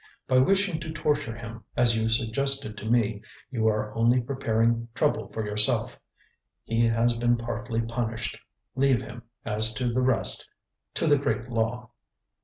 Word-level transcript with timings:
By 0.27 0.39
wishing 0.39 0.79
to 0.79 0.91
torture 0.91 1.35
him, 1.35 1.63
as 1.77 1.95
you 1.95 2.09
suggested 2.09 2.75
to 2.75 2.89
me, 2.89 3.21
you 3.51 3.67
are 3.67 3.93
only 3.93 4.19
preparing 4.19 4.87
trouble 4.95 5.27
for 5.31 5.45
yourself. 5.45 5.95
He 6.63 6.87
has 6.87 7.13
been 7.15 7.37
partly 7.37 7.81
punished. 7.81 8.39
Leave 8.75 9.03
him, 9.03 9.21
as 9.45 9.75
to 9.75 9.93
the 9.93 10.01
rest, 10.01 10.49
to 10.95 11.05
the 11.05 11.19
Great 11.19 11.49
Law." 11.51 11.91